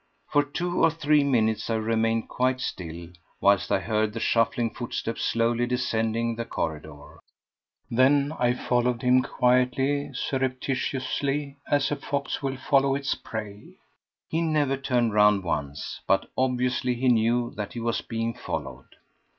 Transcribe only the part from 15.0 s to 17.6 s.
round once, but obviously he knew